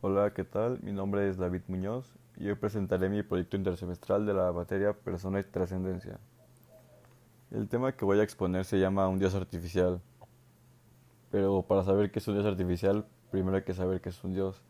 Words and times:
Hola, 0.00 0.32
¿qué 0.32 0.44
tal? 0.44 0.78
Mi 0.80 0.92
nombre 0.92 1.28
es 1.28 1.38
David 1.38 1.62
Muñoz 1.66 2.14
y 2.36 2.46
hoy 2.46 2.54
presentaré 2.54 3.08
mi 3.08 3.24
proyecto 3.24 3.56
intersemestral 3.56 4.26
de 4.26 4.32
la 4.32 4.52
materia 4.52 4.92
Persona 4.92 5.40
y 5.40 5.42
Trascendencia. 5.42 6.20
El 7.50 7.68
tema 7.68 7.90
que 7.90 8.04
voy 8.04 8.20
a 8.20 8.22
exponer 8.22 8.64
se 8.64 8.78
llama 8.78 9.08
Un 9.08 9.18
Dios 9.18 9.34
Artificial, 9.34 10.00
pero 11.32 11.62
para 11.62 11.82
saber 11.82 12.12
qué 12.12 12.20
es 12.20 12.28
un 12.28 12.34
Dios 12.34 12.46
artificial, 12.46 13.06
primero 13.32 13.56
hay 13.56 13.64
que 13.64 13.74
saber 13.74 14.00
qué 14.00 14.10
es 14.10 14.22
un 14.22 14.34
Dios. 14.34 14.62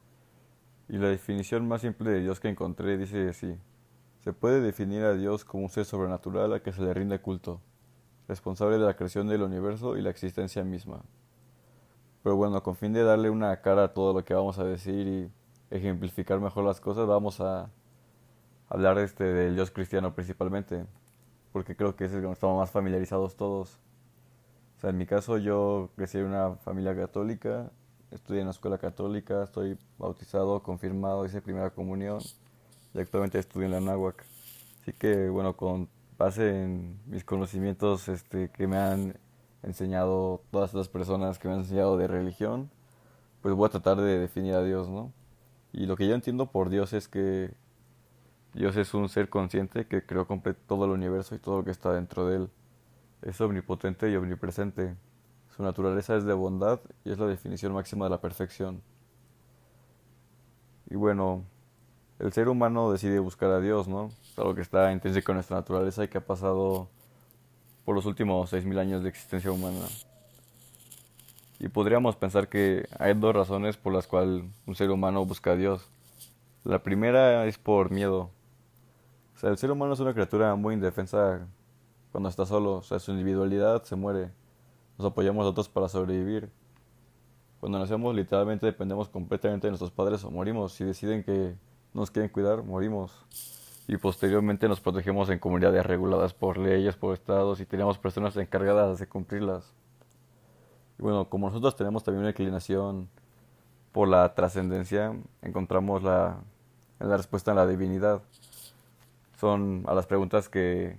Y 0.89 0.97
la 0.97 1.09
definición 1.09 1.69
más 1.69 1.83
simple 1.83 2.11
de 2.11 2.21
Dios 2.21 2.41
que 2.41 2.49
encontré 2.49 2.97
dice 2.97 3.29
así. 3.29 3.55
Se 4.21 4.33
puede 4.33 4.63
definir 4.63 5.03
a 5.03 5.13
Dios 5.13 5.45
como 5.45 5.65
un 5.65 5.69
ser 5.69 5.85
sobrenatural 5.85 6.55
a 6.55 6.63
que 6.63 6.73
se 6.73 6.81
le 6.81 6.95
rinde 6.95 7.21
culto, 7.21 7.61
responsable 8.29 8.79
de 8.79 8.87
la 8.87 8.97
creación 8.97 9.29
del 9.29 9.43
universo 9.43 9.99
y 9.99 10.01
la 10.01 10.09
existencia 10.09 10.65
misma. 10.65 11.03
Pero 12.23 12.37
bueno, 12.37 12.63
con 12.63 12.77
fin 12.77 12.93
de 12.93 13.03
darle 13.03 13.31
una 13.31 13.61
cara 13.61 13.85
a 13.85 13.89
todo 13.95 14.13
lo 14.13 14.25
que 14.25 14.35
vamos 14.35 14.59
a 14.59 14.65
decir 14.65 15.07
y 15.07 15.31
ejemplificar 15.71 16.41
mejor 16.41 16.65
las 16.65 16.81
cosas, 16.81 17.07
vamos 17.07 17.41
a 17.41 17.71
hablar 18.69 18.99
este 18.99 19.25
del 19.25 19.55
Dios 19.55 19.71
cristiano 19.71 20.15
principalmente, 20.15 20.85
porque 21.53 21.77
creo 21.77 21.97
que 21.97 22.07
es 22.07 22.13
el 22.13 22.23
que 22.23 22.31
estamos 22.31 22.59
más 22.59 22.71
familiarizados 22.71 23.37
todos. 23.37 23.79
O 24.77 24.81
sea, 24.81 24.91
en 24.91 24.99
mi 24.99 25.07
caso 25.07 25.39
yo 25.39 25.91
crecí 25.97 26.19
en 26.19 26.27
una 26.27 26.57
familia 26.57 26.95
católica, 26.95 27.71
estudié 28.11 28.41
en 28.41 28.47
la 28.47 28.53
escuela 28.53 28.79
católica, 28.79 29.43
estoy 29.43 29.79
bautizado, 29.99 30.63
confirmado, 30.63 31.25
hice 31.25 31.43
primera 31.43 31.71
comunión 31.71 32.21
y 32.95 33.01
actualmente 33.01 33.39
estudio 33.39 33.67
en 33.67 33.73
la 33.73 33.81
náhuac. 33.81 34.25
Así 34.83 34.93
que 34.93 35.29
bueno, 35.29 35.57
con 35.57 35.89
base 36.17 36.65
en 36.65 36.99
mis 37.07 37.25
conocimientos 37.25 38.09
este, 38.09 38.51
que 38.51 38.67
me 38.67 38.77
han 38.77 39.15
enseñado 39.63 40.43
todas 40.51 40.75
las 40.75 40.89
personas 40.89 41.39
que 41.39 41.49
me 41.49 41.55
han 41.55 41.61
enseñado 41.61 41.97
de 41.97 42.07
religión, 42.07 42.71
pues 43.43 43.55
voy 43.55 43.67
a 43.67 43.71
tratar 43.71 43.99
de 43.99 44.19
definir 44.19 44.55
a 44.55 44.63
Dios, 44.63 44.89
¿no? 44.89 45.13
Y 45.73 45.87
lo 45.87 45.97
que 45.97 46.09
yo 46.09 46.15
entiendo 46.15 46.47
por 46.47 46.71
Dios 46.71 46.93
es 46.93 47.09
que 47.09 47.55
Dios 48.55 48.77
es 48.77 48.95
un 48.95 49.09
ser 49.09 49.29
consciente 49.29 49.87
que 49.87 50.05
creó 50.05 50.27
todo 50.67 50.85
el 50.85 50.91
universo 50.91 51.35
y 51.35 51.39
todo 51.39 51.59
lo 51.59 51.65
que 51.65 51.71
está 51.71 51.93
dentro 51.93 52.27
de 52.27 52.37
él. 52.37 52.51
Es 53.23 53.41
omnipotente 53.41 54.11
y 54.11 54.17
omnipresente. 54.17 54.97
Su 55.57 55.63
naturaleza 55.63 56.17
es 56.17 56.25
de 56.25 56.33
bondad 56.33 56.81
y 57.05 57.11
es 57.13 57.19
la 57.19 57.27
definición 57.27 57.73
máxima 57.73 58.07
de 58.07 58.11
la 58.11 58.21
perfección. 58.21 58.83
Y 60.91 60.97
bueno, 60.97 61.45
el 62.19 62.33
ser 62.33 62.49
humano 62.49 62.91
decide 62.91 63.19
buscar 63.19 63.51
a 63.51 63.61
Dios, 63.61 63.89
¿no? 63.89 64.11
Es 64.23 64.39
algo 64.39 64.55
que 64.55 64.63
está 64.63 64.91
intrínseco 64.93 65.33
en 65.33 65.37
nuestra 65.37 65.57
naturaleza 65.57 66.05
y 66.05 66.09
que 66.09 66.19
ha 66.19 66.27
pasado 66.27 66.89
por 67.89 67.95
los 67.95 68.05
últimos 68.05 68.53
6.000 68.53 68.79
años 68.81 69.03
de 69.03 69.09
existencia 69.09 69.51
humana. 69.51 69.87
Y 71.59 71.69
podríamos 71.69 72.17
pensar 72.17 72.47
que 72.51 72.87
hay 72.99 73.15
dos 73.15 73.35
razones 73.35 73.79
por 73.79 73.95
las 73.95 74.07
cuales 74.07 74.45
un 74.67 74.75
ser 74.75 74.91
humano 74.91 75.25
busca 75.25 75.53
a 75.53 75.57
Dios. 75.57 75.89
La 76.65 76.83
primera 76.83 77.47
es 77.47 77.57
por 77.57 77.91
miedo. 77.91 78.29
O 79.35 79.39
sea, 79.39 79.49
el 79.49 79.57
ser 79.57 79.71
humano 79.71 79.95
es 79.95 80.01
una 80.01 80.13
criatura 80.13 80.55
muy 80.55 80.75
indefensa 80.75 81.49
cuando 82.13 82.29
está 82.29 82.45
solo. 82.45 82.75
O 82.75 82.83
sea, 82.83 82.99
su 82.99 83.13
individualidad 83.13 83.83
se 83.85 83.97
muere. 83.97 84.33
Nos 84.99 85.07
apoyamos 85.07 85.47
a 85.47 85.49
otros 85.49 85.71
para 85.71 85.89
sobrevivir. 85.89 86.51
Cuando 87.59 87.79
nacemos 87.79 88.15
literalmente 88.15 88.67
dependemos 88.67 89.09
completamente 89.09 89.67
de 89.67 89.71
nuestros 89.71 89.93
padres 89.93 90.23
o 90.25 90.31
morimos. 90.31 90.75
Si 90.75 90.85
deciden 90.85 91.25
que 91.25 91.55
nos 91.95 92.11
quieren 92.11 92.31
cuidar, 92.31 92.63
morimos 92.63 93.13
y 93.89 93.97
posteriormente 93.97 94.69
nos 94.69 94.81
protegemos 94.81 95.31
en 95.31 95.39
comunidades 95.39 95.85
reguladas 95.85 96.35
por 96.35 96.59
leyes, 96.59 96.95
por 96.95 97.15
estados 97.15 97.59
y 97.59 97.65
tenemos 97.65 97.97
personas 97.99 98.37
encargadas 98.37 98.99
de 98.99 99.09
cumplirlas. 99.09 99.73
Bueno, 100.99 101.31
como 101.31 101.49
nosotros 101.49 101.75
tenemos 101.75 102.05
también 102.05 102.21
una 102.21 102.31
inclinación 102.31 103.09
por 103.93 104.09
la 104.09 104.35
trascendencia, 104.35 105.17
encontramos 105.41 106.03
la, 106.03 106.39
la 106.99 107.17
respuesta 107.17 107.53
en 107.53 107.57
la 107.57 107.67
divinidad. 107.67 108.21
Son 109.41 109.85
a 109.87 109.95
las 109.95 110.07
preguntas 110.07 110.51
que 110.51 110.99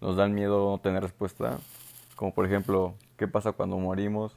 nos 0.00 0.16
dan 0.16 0.32
miedo 0.32 0.70
no 0.70 0.78
tener 0.78 1.02
respuesta, 1.02 1.58
como 2.14 2.32
por 2.32 2.46
ejemplo, 2.46 2.94
¿qué 3.18 3.28
pasa 3.28 3.52
cuando 3.52 3.76
morimos? 3.78 4.34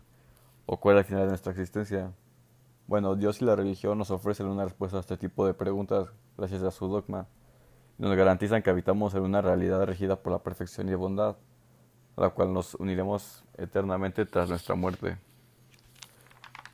¿O 0.66 0.78
cuál 0.78 0.98
es 0.98 1.04
el 1.04 1.06
final 1.06 1.24
de 1.24 1.30
nuestra 1.30 1.54
existencia? 1.54 2.12
Bueno, 2.88 3.16
Dios 3.16 3.42
y 3.42 3.46
la 3.46 3.56
religión 3.56 3.98
nos 3.98 4.12
ofrecen 4.12 4.48
una 4.48 4.66
respuesta 4.66 4.98
a 4.98 5.00
este 5.00 5.16
tipo 5.16 5.46
de 5.46 5.54
preguntas 5.54 6.10
gracias 6.36 6.62
a 6.64 6.72
su 6.72 6.86
dogma 6.90 7.26
nos 8.00 8.16
garantizan 8.16 8.64
que 8.64 8.70
habitamos 8.70 9.14
en 9.14 9.24
una 9.24 9.42
realidad 9.42 9.86
regida 9.86 10.16
por 10.16 10.32
la 10.32 10.40
perfección 10.40 10.88
y 10.88 10.96
bondad, 10.96 11.36
a 12.16 12.22
la 12.22 12.30
cual 12.30 12.54
nos 12.54 12.76
uniremos 12.76 13.44
eternamente 13.58 14.26
tras 14.26 14.50
nuestra 14.50 14.76
muerte. 14.76 15.18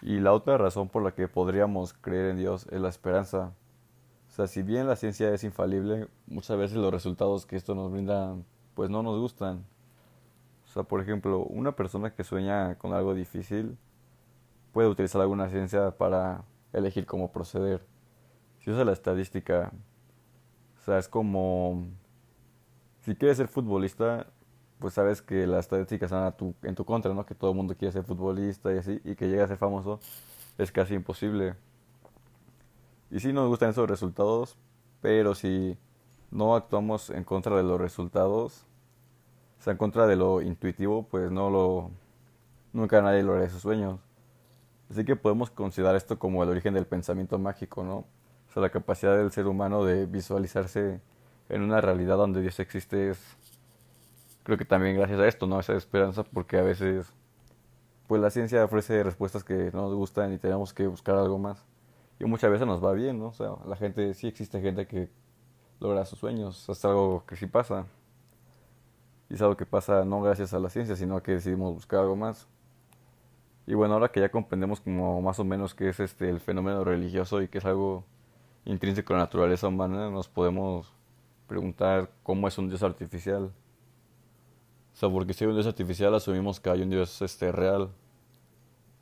Y 0.03 0.19
la 0.19 0.33
otra 0.33 0.59
razón 0.59 0.87
por 0.87 1.01
la 1.01 1.15
que 1.15 1.27
podríamos 1.27 1.93
creer 1.93 2.29
en 2.29 2.37
Dios 2.37 2.67
es 2.69 2.79
la 2.79 2.89
esperanza. 2.89 3.53
O 4.27 4.31
sea, 4.31 4.45
si 4.45 4.61
bien 4.61 4.87
la 4.87 4.95
ciencia 4.95 5.33
es 5.33 5.43
infalible, 5.43 6.07
muchas 6.27 6.57
veces 6.57 6.77
los 6.77 6.93
resultados 6.93 7.47
que 7.47 7.55
esto 7.55 7.73
nos 7.73 7.91
brinda 7.91 8.35
pues 8.75 8.91
no 8.91 9.01
nos 9.01 9.19
gustan. 9.19 9.65
O 10.65 10.67
sea, 10.67 10.83
por 10.83 11.01
ejemplo, 11.01 11.39
una 11.39 11.75
persona 11.75 12.13
que 12.13 12.23
sueña 12.23 12.77
con 12.77 12.93
algo 12.93 13.15
difícil 13.15 13.79
puede 14.73 14.89
utilizar 14.89 15.21
alguna 15.21 15.49
ciencia 15.49 15.89
para 15.97 16.43
elegir 16.71 17.07
cómo 17.07 17.31
proceder. 17.31 17.83
Si 18.59 18.69
usa 18.69 18.85
la 18.85 18.91
estadística 18.91 19.71
o 20.85 20.87
sea, 20.87 20.99
es 20.99 21.09
como, 21.09 21.87
si 23.01 23.15
quieres 23.15 23.37
ser 23.37 23.47
futbolista, 23.47 24.27
pues 24.77 24.93
sabes 24.93 25.19
que 25.23 25.47
las 25.47 25.61
estadísticas 25.61 26.11
están 26.11 26.25
a 26.25 26.37
tu, 26.37 26.53
en 26.61 26.75
tu 26.75 26.85
contra, 26.85 27.11
¿no? 27.11 27.25
Que 27.25 27.33
todo 27.33 27.49
el 27.49 27.57
mundo 27.57 27.75
quiere 27.75 27.91
ser 27.91 28.03
futbolista 28.03 28.71
y 28.71 28.77
así, 28.77 29.01
y 29.03 29.15
que 29.15 29.27
llegue 29.27 29.41
a 29.41 29.47
ser 29.47 29.57
famoso 29.57 29.99
es 30.59 30.71
casi 30.71 30.93
imposible. 30.93 31.55
Y 33.09 33.19
sí 33.19 33.33
nos 33.33 33.47
gustan 33.47 33.71
esos 33.71 33.89
resultados, 33.89 34.59
pero 35.01 35.33
si 35.33 35.75
no 36.29 36.55
actuamos 36.55 37.09
en 37.09 37.23
contra 37.23 37.57
de 37.57 37.63
los 37.63 37.81
resultados, 37.81 38.67
o 39.59 39.63
sea, 39.63 39.71
en 39.71 39.77
contra 39.77 40.05
de 40.05 40.17
lo 40.17 40.43
intuitivo, 40.43 41.07
pues 41.09 41.31
no 41.31 41.49
lo, 41.49 41.89
nunca 42.73 43.01
nadie 43.01 43.23
logra 43.23 43.49
sus 43.49 43.63
sueños. 43.63 43.99
Así 44.91 45.03
que 45.03 45.15
podemos 45.15 45.49
considerar 45.49 45.95
esto 45.95 46.19
como 46.19 46.43
el 46.43 46.49
origen 46.49 46.75
del 46.75 46.85
pensamiento 46.85 47.39
mágico, 47.39 47.83
¿no? 47.83 48.05
La 48.61 48.69
capacidad 48.69 49.17
del 49.17 49.31
ser 49.31 49.47
humano 49.47 49.83
de 49.83 50.05
visualizarse 50.05 51.01
en 51.49 51.61
una 51.61 51.81
realidad 51.81 52.17
donde 52.17 52.41
Dios 52.41 52.59
existe 52.59 53.09
es, 53.09 53.19
creo 54.43 54.57
que 54.57 54.65
también 54.65 54.95
gracias 54.95 55.19
a 55.19 55.27
esto, 55.27 55.47
¿no? 55.47 55.59
Esa 55.59 55.73
esperanza, 55.73 56.23
porque 56.23 56.57
a 56.57 56.61
veces, 56.61 57.13
pues 58.07 58.21
la 58.21 58.29
ciencia 58.29 58.63
ofrece 58.63 59.03
respuestas 59.03 59.43
que 59.43 59.71
no 59.73 59.83
nos 59.83 59.93
gustan 59.95 60.33
y 60.33 60.37
tenemos 60.37 60.73
que 60.73 60.87
buscar 60.87 61.15
algo 61.15 61.37
más. 61.37 61.65
Y 62.19 62.25
muchas 62.25 62.49
veces 62.49 62.65
nos 62.65 62.83
va 62.83 62.93
bien, 62.93 63.19
¿no? 63.19 63.27
O 63.27 63.33
sea, 63.33 63.55
la 63.67 63.75
gente, 63.75 64.13
sí 64.13 64.27
existe 64.27 64.61
gente 64.61 64.87
que 64.87 65.09
logra 65.79 66.05
sus 66.05 66.19
sueños, 66.19 66.67
es 66.69 66.85
algo 66.85 67.23
que 67.27 67.35
sí 67.35 67.47
pasa. 67.47 67.85
Y 69.29 69.35
es 69.35 69.41
algo 69.41 69.57
que 69.57 69.65
pasa 69.65 70.05
no 70.05 70.21
gracias 70.21 70.53
a 70.53 70.59
la 70.59 70.69
ciencia, 70.69 70.95
sino 70.95 71.21
que 71.21 71.33
decidimos 71.33 71.73
buscar 71.73 71.99
algo 72.01 72.15
más. 72.15 72.47
Y 73.67 73.73
bueno, 73.73 73.95
ahora 73.95 74.09
que 74.09 74.19
ya 74.19 74.29
comprendemos 74.29 74.79
como 74.79 75.21
más 75.21 75.39
o 75.39 75.43
menos 75.43 75.73
qué 75.73 75.89
es 75.89 75.99
este 75.99 76.29
el 76.29 76.39
fenómeno 76.39 76.83
religioso 76.83 77.41
y 77.41 77.47
que 77.47 77.57
es 77.57 77.65
algo 77.65 78.05
intrínseco 78.65 79.13
a 79.13 79.17
la 79.17 79.23
naturaleza 79.23 79.67
humana, 79.67 80.09
nos 80.09 80.27
podemos 80.27 80.91
preguntar 81.47 82.09
cómo 82.23 82.47
es 82.47 82.57
un 82.57 82.67
Dios 82.67 82.83
artificial. 82.83 83.51
O 84.93 84.97
sea, 84.97 85.09
porque 85.09 85.33
si 85.33 85.43
hay 85.43 85.49
un 85.49 85.55
Dios 85.55 85.67
artificial 85.67 86.13
asumimos 86.15 86.59
que 86.59 86.69
hay 86.69 86.81
un 86.81 86.89
Dios 86.89 87.21
este, 87.21 87.51
real. 87.51 87.91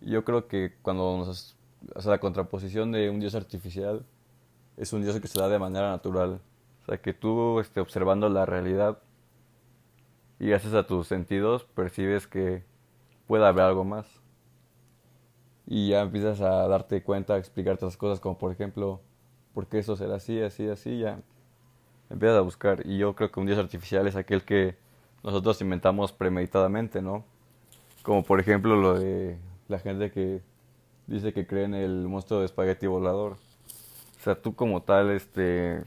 Yo 0.02 0.24
creo 0.24 0.48
que 0.48 0.76
cuando 0.82 1.18
nos... 1.18 1.56
Sea, 2.00 2.12
la 2.12 2.20
contraposición 2.20 2.92
de 2.92 3.10
un 3.10 3.20
Dios 3.20 3.36
artificial 3.36 4.06
es 4.78 4.94
un 4.94 5.02
Dios 5.02 5.20
que 5.20 5.28
se 5.28 5.40
da 5.40 5.48
de 5.50 5.60
manera 5.60 5.90
natural. 5.90 6.42
O 6.82 6.86
sea, 6.86 7.02
que 7.02 7.14
tú 7.14 7.60
este, 7.60 7.80
observando 7.80 8.30
la 8.30 8.46
realidad 8.46 9.00
y 10.40 10.48
gracias 10.48 10.74
a 10.74 10.86
tus 10.86 11.08
sentidos 11.08 11.64
percibes 11.64 12.28
que 12.28 12.66
puede 13.28 13.46
haber 13.46 13.64
algo 13.64 13.84
más. 13.86 14.08
Y 15.66 15.90
ya 15.90 16.02
empiezas 16.02 16.42
a 16.42 16.68
darte 16.68 17.04
cuenta, 17.04 17.36
a 17.36 17.38
explicarte 17.38 17.86
las 17.86 17.96
cosas, 17.96 18.20
como 18.20 18.38
por 18.38 18.52
ejemplo, 18.52 19.02
porque 19.54 19.80
eso 19.80 19.96
será 19.96 20.16
así, 20.16 20.42
así, 20.42 20.68
así, 20.68 21.00
ya 21.00 21.20
empiezas 22.10 22.38
a 22.38 22.42
buscar. 22.42 22.86
Y 22.86 22.98
yo 22.98 23.16
creo 23.16 23.32
que 23.32 23.40
un 23.40 23.46
Dios 23.46 23.60
artificial 23.60 24.08
es 24.08 24.16
aquel 24.16 24.44
que 24.44 24.76
nosotros 25.24 25.62
inventamos 25.62 26.12
premeditadamente, 26.12 27.02
¿no? 27.02 27.24
Como 28.04 28.24
por 28.24 28.40
ejemplo 28.40 28.76
lo 28.76 29.00
de 29.00 29.38
la 29.68 29.80
gente 29.80 30.12
que 30.12 30.42
dice 31.08 31.34
que 31.34 31.48
cree 31.48 31.66
en 31.66 31.74
el 31.74 32.08
monstruo 32.08 32.40
de 32.40 32.46
espagueti 32.46 32.88
volador. 32.88 33.34
O 34.20 34.24
sea, 34.24 34.36
tú 34.36 34.56
como 34.56 34.82
tal, 34.82 35.12
este, 35.12 35.84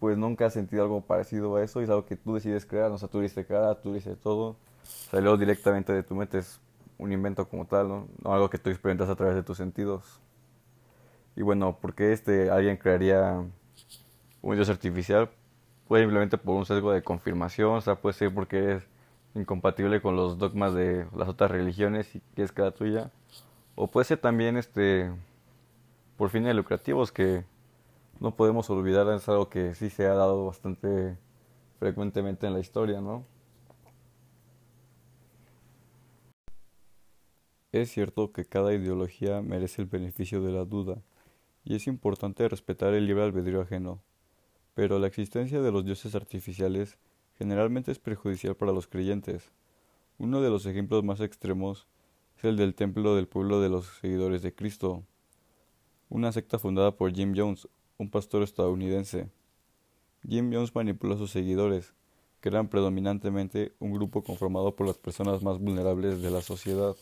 pues 0.00 0.16
nunca 0.18 0.46
has 0.46 0.52
sentido 0.52 0.82
algo 0.82 1.00
parecido 1.00 1.56
a 1.56 1.62
eso 1.62 1.80
y 1.80 1.84
es 1.84 1.90
algo 1.90 2.06
que 2.06 2.16
tú 2.16 2.34
decides 2.34 2.66
crear. 2.66 2.90
O 2.90 2.98
sea, 2.98 3.08
tú 3.08 3.20
dices 3.20 3.46
cara, 3.46 3.80
tú 3.80 3.92
dices 3.94 4.18
todo. 4.18 4.56
Salió 4.82 5.36
directamente 5.36 5.92
de 5.92 6.02
tu 6.02 6.14
mente, 6.14 6.38
es 6.38 6.60
un 6.98 7.12
invento 7.12 7.48
como 7.48 7.66
tal. 7.66 7.88
No 7.88 8.08
algo 8.24 8.50
que 8.50 8.58
tú 8.58 8.70
experimentas 8.70 9.08
a 9.08 9.16
través 9.16 9.34
de 9.34 9.42
tus 9.42 9.58
sentidos. 9.58 10.20
Y 11.36 11.42
bueno, 11.42 11.78
¿por 11.80 11.94
qué 11.94 12.12
este, 12.12 12.50
alguien 12.50 12.76
crearía 12.76 13.44
un 14.42 14.54
Dios 14.54 14.68
artificial? 14.68 15.30
Puede 15.88 16.04
simplemente 16.04 16.38
por 16.38 16.56
un 16.56 16.66
sesgo 16.66 16.92
de 16.92 17.02
confirmación, 17.02 17.74
o 17.76 17.80
sea, 17.80 17.96
puede 17.96 18.14
ser 18.14 18.34
porque 18.34 18.74
es 18.74 18.86
incompatible 19.34 20.02
con 20.02 20.16
los 20.16 20.38
dogmas 20.38 20.74
de 20.74 21.06
las 21.16 21.28
otras 21.28 21.50
religiones 21.50 22.14
y 22.14 22.20
que 22.34 22.42
es 22.42 22.52
cada 22.52 22.72
tuya. 22.72 23.10
O 23.74 23.88
puede 23.88 24.04
ser 24.04 24.18
también 24.18 24.56
este 24.56 25.10
por 26.16 26.30
fines 26.30 26.54
lucrativos 26.54 27.12
que 27.12 27.44
no 28.20 28.36
podemos 28.36 28.70
olvidar, 28.70 29.08
es 29.14 29.28
algo 29.28 29.48
que 29.48 29.74
sí 29.74 29.90
se 29.90 30.06
ha 30.06 30.14
dado 30.14 30.46
bastante 30.46 31.18
frecuentemente 31.80 32.46
en 32.46 32.54
la 32.54 32.60
historia, 32.60 33.00
¿no? 33.00 33.26
Es 37.72 37.90
cierto 37.90 38.32
que 38.32 38.44
cada 38.44 38.72
ideología 38.74 39.40
merece 39.42 39.82
el 39.82 39.88
beneficio 39.88 40.42
de 40.42 40.52
la 40.52 40.64
duda, 40.64 40.98
y 41.64 41.74
es 41.74 41.86
importante 41.86 42.48
respetar 42.48 42.94
el 42.94 43.06
libre 43.06 43.24
albedrío 43.24 43.60
ajeno, 43.60 44.02
pero 44.74 44.98
la 44.98 45.06
existencia 45.06 45.60
de 45.60 45.72
los 45.72 45.84
dioses 45.84 46.14
artificiales 46.14 46.98
generalmente 47.38 47.92
es 47.92 47.98
perjudicial 47.98 48.56
para 48.56 48.72
los 48.72 48.86
creyentes. 48.86 49.50
Uno 50.18 50.40
de 50.40 50.50
los 50.50 50.66
ejemplos 50.66 51.04
más 51.04 51.20
extremos 51.20 51.86
es 52.36 52.44
el 52.44 52.56
del 52.56 52.74
templo 52.74 53.14
del 53.14 53.28
pueblo 53.28 53.60
de 53.60 53.68
los 53.68 53.86
seguidores 54.00 54.42
de 54.42 54.54
Cristo, 54.54 55.04
una 56.08 56.32
secta 56.32 56.58
fundada 56.58 56.96
por 56.96 57.12
Jim 57.12 57.32
Jones, 57.36 57.68
un 57.98 58.10
pastor 58.10 58.42
estadounidense. 58.42 59.30
Jim 60.28 60.52
Jones 60.52 60.74
manipuló 60.74 61.14
a 61.14 61.18
sus 61.18 61.30
seguidores, 61.30 61.94
que 62.40 62.48
eran 62.48 62.68
predominantemente 62.68 63.72
un 63.78 63.92
grupo 63.92 64.22
conformado 64.22 64.76
por 64.76 64.86
las 64.86 64.98
personas 64.98 65.42
más 65.42 65.58
vulnerables 65.58 66.20
de 66.20 66.30
la 66.30 66.42
sociedad. 66.42 66.94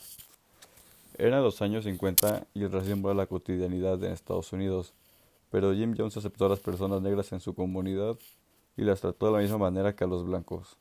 Eran 1.21 1.43
los 1.43 1.61
años 1.61 1.85
50 1.85 2.47
y 2.55 2.63
el 2.63 2.73
racismo 2.73 3.11
era 3.11 3.15
la 3.15 3.27
cotidianidad 3.27 4.03
en 4.03 4.13
Estados 4.13 4.55
Unidos, 4.55 4.95
pero 5.51 5.75
Jim 5.75 5.95
Jones 5.95 6.17
aceptó 6.17 6.47
a 6.47 6.49
las 6.49 6.61
personas 6.61 7.03
negras 7.03 7.31
en 7.33 7.41
su 7.41 7.55
comunidad 7.55 8.17
y 8.75 8.85
las 8.85 9.03
trató 9.03 9.27
de 9.27 9.33
la 9.33 9.39
misma 9.41 9.59
manera 9.59 9.95
que 9.95 10.03
a 10.03 10.07
los 10.07 10.25
blancos. 10.25 10.79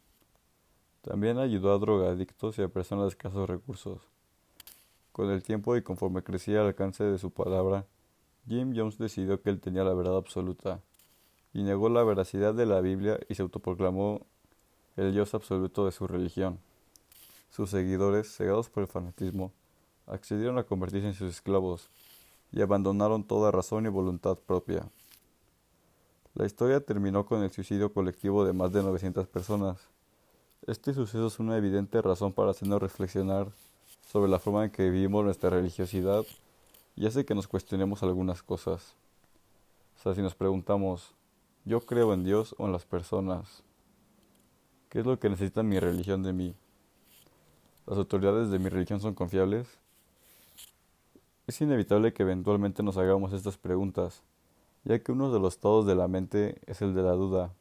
También 1.01 1.39
ayudó 1.39 1.73
a 1.73 1.77
drogadictos 1.77 2.57
y 2.57 2.61
a 2.61 2.69
personas 2.69 3.03
de 3.03 3.09
escasos 3.09 3.49
recursos. 3.49 3.99
Con 5.11 5.29
el 5.29 5.43
tiempo 5.43 5.75
y 5.75 5.81
conforme 5.81 6.23
crecía 6.23 6.61
el 6.61 6.67
alcance 6.67 7.03
de 7.03 7.17
su 7.17 7.31
palabra, 7.31 7.85
Jim 8.47 8.71
Jones 8.73 8.97
decidió 8.97 9.41
que 9.41 9.49
él 9.49 9.59
tenía 9.59 9.83
la 9.83 9.93
verdad 9.93 10.15
absoluta, 10.15 10.79
y 11.53 11.63
negó 11.63 11.89
la 11.89 12.05
veracidad 12.05 12.53
de 12.53 12.65
la 12.65 12.79
Biblia 12.79 13.19
y 13.27 13.35
se 13.35 13.41
autoproclamó 13.41 14.25
el 14.95 15.11
Dios 15.11 15.33
absoluto 15.33 15.83
de 15.83 15.91
su 15.91 16.07
religión. 16.07 16.59
Sus 17.49 17.71
seguidores, 17.71 18.33
cegados 18.33 18.69
por 18.69 18.83
el 18.83 18.87
fanatismo, 18.87 19.51
accedieron 20.09 20.57
a 20.57 20.63
convertirse 20.63 21.07
en 21.07 21.13
sus 21.13 21.29
esclavos 21.29 21.89
y 22.51 22.61
abandonaron 22.61 23.23
toda 23.23 23.51
razón 23.51 23.85
y 23.85 23.89
voluntad 23.89 24.37
propia. 24.37 24.89
La 26.33 26.45
historia 26.45 26.79
terminó 26.79 27.25
con 27.25 27.43
el 27.43 27.51
suicidio 27.51 27.93
colectivo 27.93 28.45
de 28.45 28.53
más 28.53 28.71
de 28.71 28.83
900 28.83 29.27
personas. 29.27 29.77
Este 30.67 30.93
suceso 30.93 31.27
es 31.27 31.39
una 31.39 31.57
evidente 31.57 32.01
razón 32.01 32.33
para 32.33 32.51
hacernos 32.51 32.81
reflexionar 32.81 33.51
sobre 34.07 34.29
la 34.29 34.39
forma 34.39 34.65
en 34.65 34.71
que 34.71 34.89
vivimos 34.89 35.23
nuestra 35.23 35.49
religiosidad 35.49 36.25
y 36.95 37.05
hace 37.05 37.25
que 37.25 37.35
nos 37.35 37.47
cuestionemos 37.47 38.03
algunas 38.03 38.43
cosas. 38.43 38.95
O 39.97 40.01
sea, 40.01 40.15
si 40.15 40.21
nos 40.21 40.35
preguntamos, 40.35 41.13
¿yo 41.65 41.81
creo 41.81 42.13
en 42.13 42.23
Dios 42.23 42.55
o 42.57 42.65
en 42.65 42.71
las 42.71 42.85
personas? 42.85 43.63
¿Qué 44.89 44.99
es 44.99 45.05
lo 45.05 45.19
que 45.19 45.29
necesita 45.29 45.61
mi 45.61 45.79
religión 45.79 46.23
de 46.23 46.33
mí? 46.33 46.55
¿Las 47.85 47.97
autoridades 47.97 48.49
de 48.49 48.59
mi 48.59 48.69
religión 48.69 48.99
son 48.99 49.13
confiables? 49.13 49.67
Es 51.49 51.61
inevitable 51.61 52.13
que 52.13 52.21
eventualmente 52.21 52.83
nos 52.83 52.97
hagamos 52.97 53.33
estas 53.33 53.57
preguntas, 53.57 54.21
ya 54.83 54.99
que 54.99 55.11
uno 55.11 55.31
de 55.31 55.39
los 55.39 55.55
estados 55.55 55.87
de 55.87 55.95
la 55.95 56.07
mente 56.07 56.61
es 56.67 56.83
el 56.83 56.93
de 56.93 57.01
la 57.01 57.13
duda. 57.13 57.55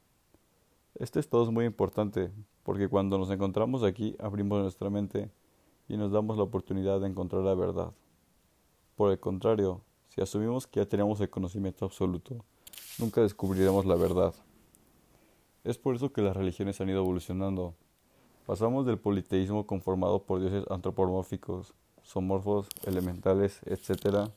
Este 0.97 1.21
estado 1.21 1.45
es 1.45 1.49
muy 1.49 1.65
importante, 1.65 2.31
porque 2.65 2.87
cuando 2.87 3.17
nos 3.17 3.31
encontramos 3.31 3.83
aquí 3.83 4.15
abrimos 4.19 4.61
nuestra 4.61 4.91
mente 4.91 5.31
y 5.89 5.97
nos 5.97 6.13
damos 6.13 6.37
la 6.37 6.43
oportunidad 6.43 7.01
de 7.01 7.07
encontrar 7.07 7.41
la 7.41 7.55
verdad. 7.55 7.95
Por 8.95 9.11
el 9.11 9.21
contrario, 9.21 9.81
si 10.09 10.21
asumimos 10.21 10.67
que 10.67 10.81
ya 10.81 10.87
tenemos 10.87 11.19
el 11.23 11.31
conocimiento 11.31 11.87
absoluto, 11.87 12.45
nunca 12.99 13.23
descubriremos 13.23 13.87
la 13.87 13.95
verdad. 13.95 14.35
Es 15.65 15.79
por 15.79 15.95
eso 15.95 16.13
que 16.13 16.21
las 16.21 16.37
religiones 16.37 16.79
han 16.83 16.91
ido 16.91 17.01
evolucionando. 17.01 17.73
Pasamos 18.45 18.85
del 18.85 18.99
politeísmo 18.99 19.67
conformado 19.67 20.25
por 20.25 20.41
dioses 20.41 20.67
antropomórficos, 20.69 21.73
somorfos, 22.09 22.69
elementales, 22.85 23.61
etc., 23.67 24.31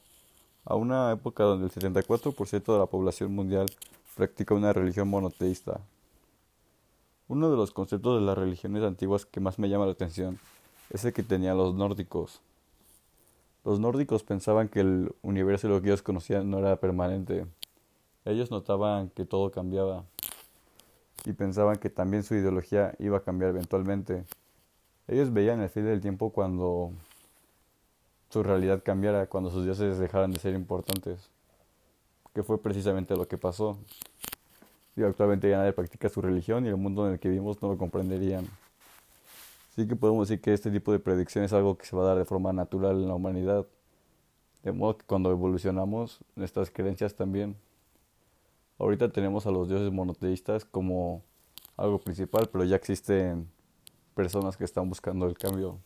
a 0.66 0.76
una 0.76 1.12
época 1.12 1.44
donde 1.44 1.66
el 1.66 1.72
74% 1.72 2.74
de 2.74 2.78
la 2.78 2.86
población 2.86 3.34
mundial 3.34 3.66
practica 4.16 4.54
una 4.54 4.74
religión 4.74 5.08
monoteísta. 5.08 5.80
Uno 7.28 7.50
de 7.50 7.56
los 7.56 7.72
conceptos 7.72 8.20
de 8.20 8.26
las 8.26 8.38
religiones 8.38 8.84
antiguas 8.84 9.26
que 9.26 9.40
más 9.40 9.58
me 9.58 9.70
llama 9.70 9.86
la 9.86 9.94
atención 9.94 10.38
es 10.90 11.06
el 11.06 11.14
que 11.14 11.24
tenían 11.24 11.58
los 11.58 11.74
nórdicos. 11.74 12.42
Los 13.64 13.80
nórdicos 13.80 14.24
pensaban 14.24 14.68
que 14.68 14.82
el 14.82 15.16
universo 15.22 15.68
y 15.68 15.70
lo 15.70 15.82
que 15.82 15.88
ellos 15.88 16.02
conocían 16.02 16.52
no 16.52 16.60
era 16.60 16.76
permanente. 16.76 17.46
Ellos 18.26 18.52
notaban 18.52 19.10
que 19.10 19.24
todo 19.24 19.50
cambiaba 19.50 20.04
y 21.26 21.32
pensaban 21.32 21.78
que 21.78 21.90
también 21.90 22.24
su 22.24 22.36
ideología 22.36 22.94
iba 23.00 23.20
a 23.20 23.24
cambiar 23.24 23.52
eventualmente. 23.52 24.26
Ellos 25.08 25.32
veían 25.32 25.62
el 25.62 25.70
fin 25.70 25.86
del 25.86 26.02
tiempo 26.02 26.32
cuando 26.32 26.92
su 28.32 28.44
realidad 28.44 28.82
cambiara, 28.82 29.28
cuando 29.28 29.52
sus 29.52 29.66
dioses 29.66 29.98
dejaran 29.98 30.32
de 30.32 30.40
ser 30.40 30.56
importantes, 30.56 31.30
que 32.34 32.44
fue 32.44 32.62
precisamente 32.62 33.16
lo 33.16 33.28
que 33.28 33.38
pasó. 33.38 33.78
Y 34.96 35.04
actualmente 35.04 35.50
ya 35.50 35.58
nadie 35.58 35.74
practica 35.74 36.08
su 36.08 36.22
religión 36.22 36.66
y 36.66 36.70
el 36.70 36.78
mundo 36.78 37.06
en 37.08 37.14
el 37.14 37.20
que 37.20 37.28
vivimos 37.28 37.62
no 37.62 37.70
lo 37.70 37.78
comprenderían. 37.78 38.48
Sí 39.76 39.86
que 39.86 39.96
podemos 39.98 40.30
decir 40.30 40.42
que 40.42 40.54
este 40.54 40.72
tipo 40.72 40.94
de 40.94 41.00
predicción 41.00 41.44
es 41.44 41.52
algo 41.52 41.78
que 41.78 41.86
se 41.86 41.96
va 41.96 42.04
a 42.04 42.08
dar 42.08 42.18
de 42.18 42.26
forma 42.26 42.54
natural 42.54 42.98
en 42.98 43.08
la 43.10 43.16
humanidad. 43.16 43.66
De 44.64 44.72
modo 44.72 44.98
que 44.98 45.06
cuando 45.06 45.32
evolucionamos, 45.32 46.20
nuestras 46.36 46.70
creencias 46.70 47.16
también. 47.16 47.58
Ahorita 48.80 49.10
tenemos 49.10 49.46
a 49.46 49.52
los 49.52 49.68
dioses 49.68 49.92
monoteístas 49.92 50.64
como 50.64 51.22
algo 51.76 52.00
principal, 52.00 52.48
pero 52.50 52.64
ya 52.64 52.78
existen 52.78 53.50
personas 54.16 54.56
que 54.56 54.64
están 54.64 54.88
buscando 54.88 55.26
el 55.26 55.38
cambio 55.38 55.80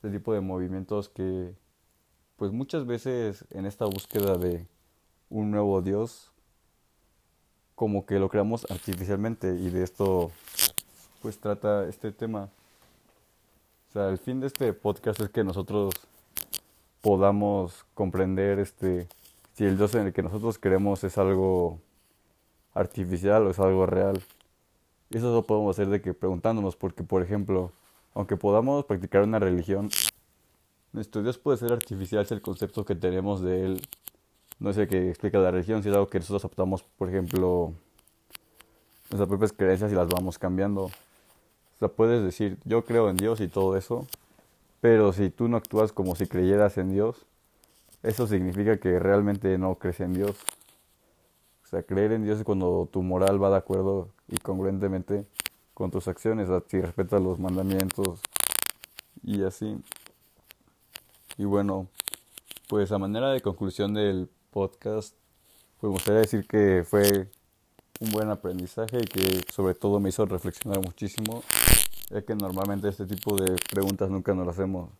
este 0.00 0.08
tipo 0.08 0.32
de 0.32 0.40
movimientos 0.40 1.10
que 1.10 1.52
pues 2.36 2.52
muchas 2.52 2.86
veces 2.86 3.44
en 3.50 3.66
esta 3.66 3.84
búsqueda 3.84 4.38
de 4.38 4.66
un 5.28 5.50
nuevo 5.50 5.82
Dios 5.82 6.32
como 7.74 8.06
que 8.06 8.18
lo 8.18 8.30
creamos 8.30 8.66
artificialmente 8.70 9.56
y 9.56 9.68
de 9.68 9.82
esto 9.82 10.30
pues 11.20 11.38
trata 11.38 11.86
este 11.86 12.12
tema. 12.12 12.48
O 13.90 13.92
sea, 13.92 14.08
el 14.08 14.16
fin 14.16 14.40
de 14.40 14.46
este 14.46 14.72
podcast 14.72 15.20
es 15.20 15.28
que 15.28 15.44
nosotros 15.44 15.92
podamos 17.02 17.84
comprender 17.92 18.58
este 18.58 19.06
si 19.52 19.66
el 19.66 19.76
Dios 19.76 19.94
en 19.96 20.06
el 20.06 20.12
que 20.14 20.22
nosotros 20.22 20.58
creemos 20.58 21.04
es 21.04 21.18
algo 21.18 21.78
artificial 22.72 23.46
o 23.46 23.50
es 23.50 23.58
algo 23.58 23.84
real. 23.84 24.22
Eso 25.10 25.34
lo 25.34 25.42
podemos 25.42 25.76
hacer 25.76 25.90
de 25.90 26.00
que 26.00 26.14
preguntándonos 26.14 26.74
porque 26.74 27.02
por 27.02 27.22
ejemplo, 27.22 27.70
aunque 28.14 28.36
podamos 28.36 28.84
practicar 28.84 29.22
una 29.22 29.38
religión, 29.38 29.90
nuestro 30.92 31.22
Dios 31.22 31.38
puede 31.38 31.58
ser 31.58 31.72
artificial 31.72 32.26
si 32.26 32.34
el 32.34 32.42
concepto 32.42 32.84
que 32.84 32.94
tenemos 32.94 33.40
de 33.40 33.64
Él 33.64 33.82
no 34.58 34.70
es 34.70 34.76
el 34.76 34.88
que 34.88 35.08
explica 35.08 35.38
la 35.38 35.50
religión, 35.50 35.82
si 35.82 35.88
es 35.88 35.94
algo 35.94 36.08
que 36.08 36.18
nosotros 36.18 36.44
adoptamos, 36.44 36.82
por 36.82 37.08
ejemplo, 37.08 37.72
nuestras 39.10 39.28
propias 39.28 39.52
creencias 39.52 39.90
y 39.90 39.94
las 39.94 40.08
vamos 40.08 40.38
cambiando. 40.38 40.84
O 40.84 41.78
sea, 41.78 41.88
puedes 41.88 42.22
decir, 42.22 42.58
yo 42.64 42.84
creo 42.84 43.08
en 43.08 43.16
Dios 43.16 43.40
y 43.40 43.48
todo 43.48 43.76
eso, 43.76 44.06
pero 44.80 45.12
si 45.12 45.30
tú 45.30 45.48
no 45.48 45.56
actúas 45.56 45.92
como 45.92 46.14
si 46.14 46.26
creyeras 46.26 46.76
en 46.76 46.92
Dios, 46.92 47.24
eso 48.02 48.26
significa 48.26 48.78
que 48.78 48.98
realmente 48.98 49.56
no 49.58 49.76
crees 49.76 50.00
en 50.00 50.12
Dios. 50.12 50.36
O 51.64 51.68
sea, 51.68 51.82
creer 51.82 52.12
en 52.12 52.24
Dios 52.24 52.38
es 52.38 52.44
cuando 52.44 52.88
tu 52.90 53.02
moral 53.02 53.42
va 53.42 53.50
de 53.50 53.56
acuerdo 53.56 54.08
y 54.28 54.36
congruentemente 54.38 55.24
con 55.80 55.90
tus 55.90 56.08
acciones, 56.08 56.46
si 56.68 56.78
respetas 56.78 57.22
los 57.22 57.38
mandamientos 57.38 58.20
y 59.22 59.42
así. 59.44 59.78
Y 61.38 61.46
bueno, 61.46 61.86
pues 62.68 62.92
a 62.92 62.98
manera 62.98 63.30
de 63.30 63.40
conclusión 63.40 63.94
del 63.94 64.28
podcast, 64.50 65.14
pues 65.80 65.88
me 65.88 65.94
gustaría 65.94 66.20
decir 66.20 66.46
que 66.46 66.84
fue 66.86 67.30
un 67.98 68.10
buen 68.10 68.28
aprendizaje 68.28 68.98
y 68.98 69.06
que 69.06 69.40
sobre 69.50 69.72
todo 69.72 70.00
me 70.00 70.10
hizo 70.10 70.26
reflexionar 70.26 70.84
muchísimo, 70.84 71.42
ya 72.10 72.20
que 72.20 72.34
normalmente 72.34 72.90
este 72.90 73.06
tipo 73.06 73.34
de 73.36 73.56
preguntas 73.70 74.10
nunca 74.10 74.34
nos 74.34 74.46
las 74.46 74.58
hacemos. 74.58 74.90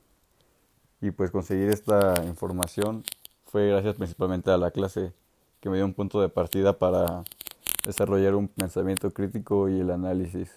Y 1.02 1.10
pues 1.10 1.30
conseguir 1.30 1.68
esta 1.68 2.14
información 2.24 3.04
fue 3.44 3.68
gracias 3.68 3.96
principalmente 3.96 4.50
a 4.50 4.56
la 4.56 4.70
clase, 4.70 5.12
que 5.60 5.68
me 5.68 5.76
dio 5.76 5.84
un 5.84 5.92
punto 5.92 6.22
de 6.22 6.30
partida 6.30 6.78
para 6.78 7.22
desarrollar 7.84 8.34
un 8.34 8.48
pensamiento 8.48 9.10
crítico 9.10 9.68
y 9.68 9.80
el 9.80 9.90
análisis. 9.90 10.50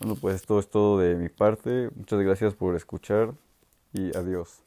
Bueno, 0.00 0.16
pues 0.16 0.36
esto 0.36 0.58
es 0.58 0.70
todo 0.70 0.98
de 0.98 1.14
mi 1.14 1.28
parte. 1.28 1.90
Muchas 1.94 2.20
gracias 2.20 2.54
por 2.54 2.74
escuchar 2.74 3.34
y 3.92 4.16
adiós. 4.16 4.62